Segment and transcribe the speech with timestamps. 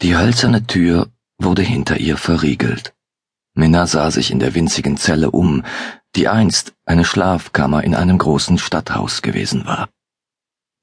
[0.00, 2.94] Die hölzerne Tür wurde hinter ihr verriegelt.
[3.54, 5.64] Minna sah sich in der winzigen Zelle um,
[6.14, 9.88] die einst eine Schlafkammer in einem großen Stadthaus gewesen war.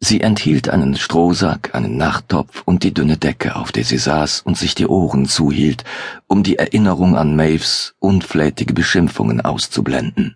[0.02, 4.58] Sie enthielt einen Strohsack, einen Nachttopf und die dünne Decke, auf der sie saß und
[4.58, 5.86] sich die Ohren zuhielt,
[6.28, 10.36] um die Erinnerung an Maves unflätige Beschimpfungen auszublenden.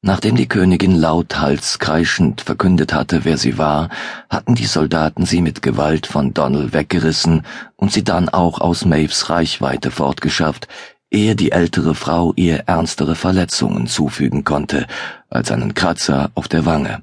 [0.00, 3.88] Nachdem die Königin lauthals kreischend verkündet hatte, wer sie war,
[4.30, 7.44] hatten die Soldaten sie mit Gewalt von Donald weggerissen
[7.74, 10.68] und sie dann auch aus Maves Reichweite fortgeschafft,
[11.10, 14.86] ehe die ältere Frau ihr ernstere Verletzungen zufügen konnte,
[15.30, 17.02] als einen Kratzer auf der Wange.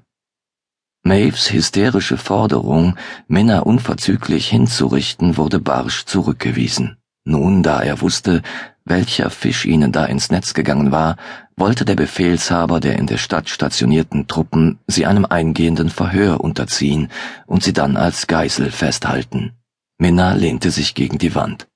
[1.03, 2.95] Maves hysterische Forderung,
[3.27, 6.97] Männer unverzüglich hinzurichten, wurde barsch zurückgewiesen.
[7.25, 8.41] Nun, da er wusste,
[8.85, 11.17] welcher Fisch ihnen da ins Netz gegangen war,
[11.57, 17.09] wollte der Befehlshaber der in der Stadt stationierten Truppen sie einem eingehenden Verhör unterziehen
[17.45, 19.53] und sie dann als Geisel festhalten.
[19.97, 21.67] Minna lehnte sich gegen die Wand.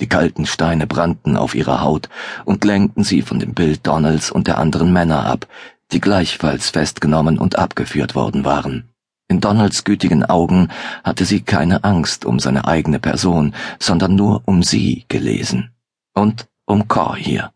[0.00, 2.08] Die kalten Steine brannten auf ihrer Haut
[2.44, 5.46] und lenkten sie von dem Bild Donalds und der anderen Männer ab,
[5.92, 8.90] die gleichfalls festgenommen und abgeführt worden waren.
[9.28, 10.68] In Donalds gütigen Augen
[11.02, 15.70] hatte sie keine Angst um seine eigene Person, sondern nur um sie gelesen.
[16.14, 17.52] Und um Cor hier.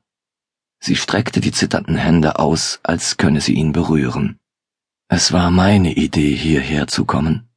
[0.80, 4.38] Sie streckte die zitternden Hände aus, als könne sie ihn berühren.
[5.08, 7.48] Es war meine Idee, hierher zu kommen.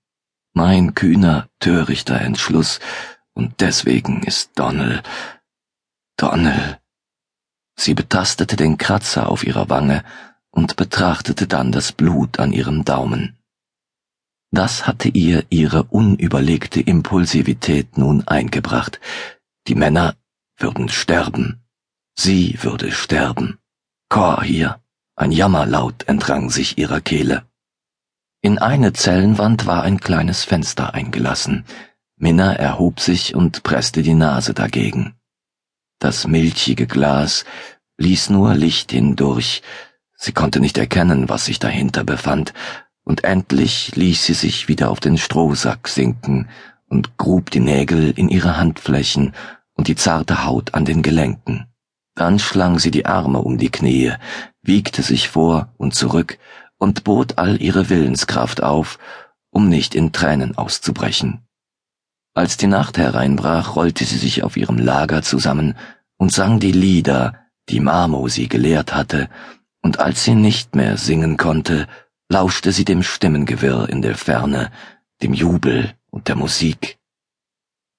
[0.53, 2.79] Mein kühner, törichter Entschluss,
[3.33, 5.01] und deswegen ist Donnell.
[6.17, 6.79] Donnell.
[7.75, 10.03] Sie betastete den Kratzer auf ihrer Wange
[10.51, 13.37] und betrachtete dann das Blut an ihrem Daumen.
[14.51, 18.99] Das hatte ihr ihre unüberlegte Impulsivität nun eingebracht.
[19.67, 20.15] Die Männer
[20.57, 21.62] würden sterben.
[22.15, 23.59] Sie würde sterben.
[24.09, 24.79] Chor hier.
[25.15, 27.43] Ein Jammerlaut entrang sich ihrer Kehle.
[28.41, 31.65] In eine Zellenwand war ein kleines Fenster eingelassen.
[32.17, 35.15] Minna erhob sich und presste die Nase dagegen.
[35.99, 37.45] Das milchige Glas
[37.97, 39.61] ließ nur Licht hindurch.
[40.15, 42.53] Sie konnte nicht erkennen, was sich dahinter befand,
[43.03, 46.49] und endlich ließ sie sich wieder auf den Strohsack sinken
[46.87, 49.33] und grub die Nägel in ihre Handflächen
[49.73, 51.72] und die zarte Haut an den Gelenken.
[52.15, 54.13] Dann schlang sie die Arme um die Knie,
[54.61, 56.37] wiegte sich vor und zurück
[56.77, 58.99] und bot all ihre Willenskraft auf,
[59.49, 61.41] um nicht in Tränen auszubrechen.
[62.35, 65.75] Als die Nacht hereinbrach, rollte sie sich auf ihrem Lager zusammen
[66.17, 67.35] und sang die Lieder,
[67.69, 69.29] die Marmo sie gelehrt hatte,
[69.81, 71.87] und als sie nicht mehr singen konnte,
[72.29, 74.71] lauschte sie dem Stimmengewirr in der Ferne,
[75.21, 76.97] dem Jubel und der Musik.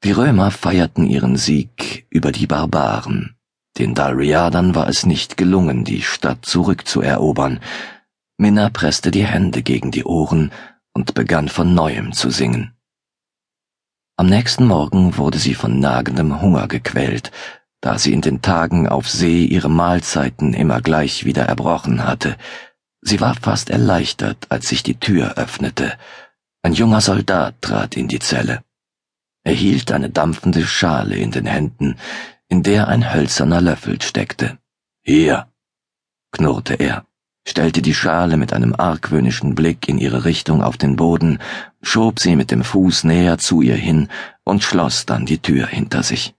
[0.03, 3.34] Die Römer feierten ihren Sieg über die Barbaren.
[3.79, 7.61] Den Dalriadern war es nicht gelungen, die Stadt zurückzuerobern.
[8.39, 10.53] Minna presste die Hände gegen die Ohren
[10.93, 12.73] und begann von neuem zu singen.
[14.17, 17.33] Am nächsten Morgen wurde sie von nagendem Hunger gequält,
[17.81, 22.37] da sie in den Tagen auf See ihre Mahlzeiten immer gleich wieder erbrochen hatte.
[23.01, 25.99] Sie war fast erleichtert, als sich die Tür öffnete.
[26.63, 28.63] Ein junger Soldat trat in die Zelle.
[29.43, 31.97] Er hielt eine dampfende Schale in den Händen,
[32.55, 34.59] in der ein hölzerner Löffel steckte.
[35.03, 35.49] Hier,
[36.31, 37.05] knurrte er,
[37.45, 41.41] stellte die Schale mit einem argwöhnischen Blick in ihre Richtung auf den Boden,
[41.83, 44.09] schob sie mit dem Fuß näher zu ihr hin
[44.45, 46.37] und schloss dann die Tür hinter sich.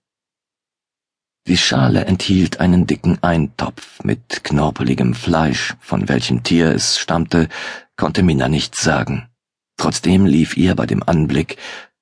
[1.47, 7.49] Die Schale enthielt einen dicken Eintopf mit knorpeligem Fleisch, von welchem Tier es stammte,
[7.97, 9.27] konnte Minna nicht sagen.
[9.75, 11.57] Trotzdem lief ihr bei dem Anblick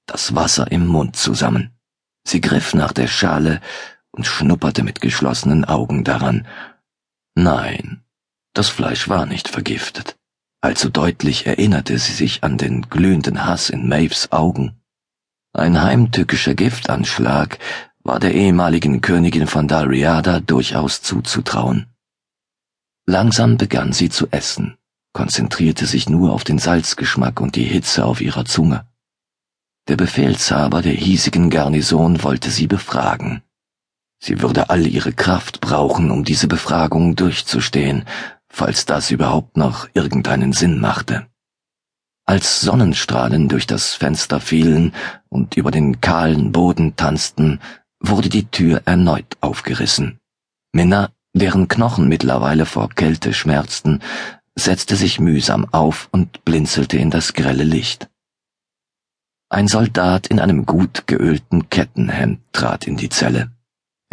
[0.05, 1.71] das Wasser im Mund zusammen.
[2.25, 3.59] Sie griff nach der Schale
[4.13, 6.47] und schnupperte mit geschlossenen Augen daran.
[7.35, 8.03] Nein,
[8.53, 10.15] das Fleisch war nicht vergiftet.
[10.61, 14.79] Allzu deutlich erinnerte sie sich an den glühenden Hass in Maves Augen.
[15.51, 17.59] Ein heimtückischer Giftanschlag
[18.03, 21.87] war der ehemaligen Königin von Dalriada durchaus zuzutrauen.
[23.05, 24.77] Langsam begann sie zu essen,
[25.11, 28.87] konzentrierte sich nur auf den Salzgeschmack und die Hitze auf ihrer Zunge.
[29.89, 33.41] Der Befehlshaber der hiesigen Garnison wollte sie befragen.
[34.25, 38.05] Sie würde all ihre Kraft brauchen, um diese Befragung durchzustehen,
[38.47, 41.27] falls das überhaupt noch irgendeinen Sinn machte.
[42.25, 44.93] Als Sonnenstrahlen durch das Fenster fielen
[45.27, 47.59] und über den kahlen Boden tanzten,
[47.99, 50.21] wurde die Tür erneut aufgerissen.
[50.71, 53.99] Minna, deren Knochen mittlerweile vor Kälte schmerzten,
[54.55, 58.09] setzte sich mühsam auf und blinzelte in das grelle Licht.
[59.49, 63.51] Ein Soldat in einem gut geölten Kettenhemd trat in die Zelle.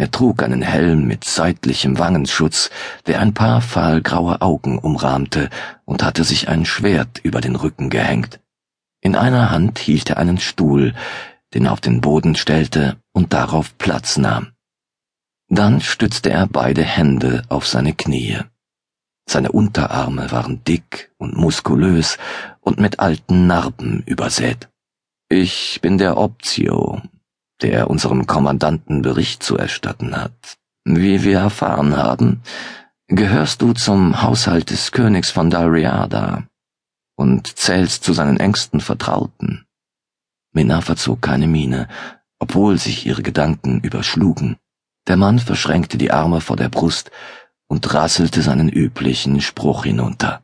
[0.01, 2.71] Er trug einen Helm mit seitlichem Wangenschutz,
[3.05, 5.51] der ein paar fahlgraue Augen umrahmte,
[5.85, 8.39] und hatte sich ein Schwert über den Rücken gehängt.
[9.01, 10.95] In einer Hand hielt er einen Stuhl,
[11.53, 14.53] den er auf den Boden stellte und darauf Platz nahm.
[15.49, 18.39] Dann stützte er beide Hände auf seine Knie.
[19.29, 22.17] Seine Unterarme waren dick und muskulös
[22.59, 24.67] und mit alten Narben übersät.
[25.29, 27.03] Ich bin der Optio,
[27.61, 30.57] der unserem Kommandanten Bericht zu erstatten hat.
[30.83, 32.41] Wie wir erfahren haben,
[33.07, 36.43] gehörst du zum Haushalt des Königs von Dalriada
[37.15, 39.65] und zählst zu seinen engsten Vertrauten.
[40.53, 41.87] Minna verzog keine Miene,
[42.39, 44.57] obwohl sich ihre Gedanken überschlugen.
[45.07, 47.11] Der Mann verschränkte die Arme vor der Brust
[47.67, 50.43] und rasselte seinen üblichen Spruch hinunter.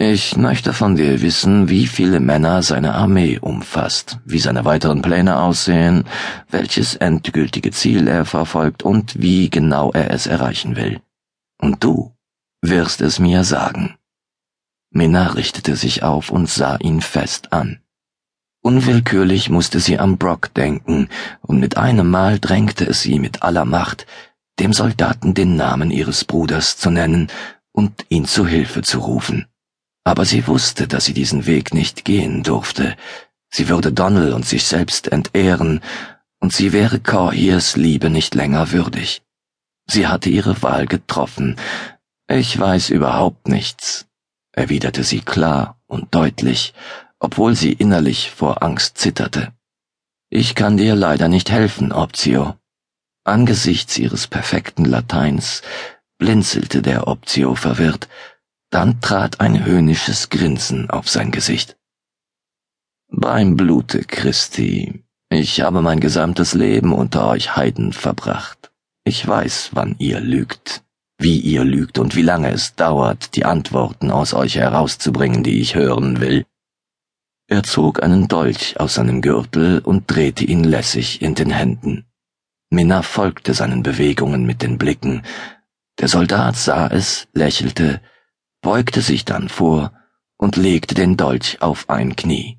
[0.00, 5.40] Ich möchte von dir wissen, wie viele Männer seine Armee umfasst, wie seine weiteren Pläne
[5.40, 6.04] aussehen,
[6.48, 11.00] welches endgültige Ziel er verfolgt und wie genau er es erreichen will.
[11.60, 12.14] Und du
[12.62, 13.96] wirst es mir sagen.
[14.90, 17.80] Minna richtete sich auf und sah ihn fest an.
[18.62, 21.08] Unwillkürlich musste sie an Brock denken,
[21.40, 24.06] und mit einem Mal drängte es sie mit aller Macht,
[24.60, 27.26] dem Soldaten den Namen ihres Bruders zu nennen
[27.72, 29.46] und ihn zu Hilfe zu rufen.
[30.08, 32.96] Aber sie wusste, dass sie diesen Weg nicht gehen durfte.
[33.50, 35.82] Sie würde Donald und sich selbst entehren,
[36.40, 39.20] und sie wäre Corhiers Liebe nicht länger würdig.
[39.86, 41.56] Sie hatte ihre Wahl getroffen.
[42.26, 44.06] Ich weiß überhaupt nichts,
[44.52, 46.72] erwiderte sie klar und deutlich,
[47.18, 49.52] obwohl sie innerlich vor Angst zitterte.
[50.30, 52.56] Ich kann dir leider nicht helfen, Optio.
[53.24, 55.60] Angesichts ihres perfekten Lateins
[56.16, 58.08] blinzelte der Optio verwirrt,
[58.70, 61.76] dann trat ein höhnisches Grinsen auf sein Gesicht.
[63.10, 68.70] Beim Blute Christi, ich habe mein gesamtes Leben unter euch Heiden verbracht.
[69.04, 70.82] Ich weiß, wann ihr lügt,
[71.18, 75.74] wie ihr lügt und wie lange es dauert, die Antworten aus euch herauszubringen, die ich
[75.74, 76.44] hören will.
[77.50, 82.04] Er zog einen Dolch aus seinem Gürtel und drehte ihn lässig in den Händen.
[82.68, 85.22] Minna folgte seinen Bewegungen mit den Blicken.
[85.98, 88.02] Der Soldat sah es, lächelte,
[88.60, 89.92] beugte sich dann vor
[90.36, 92.57] und legte den Dolch auf ein Knie.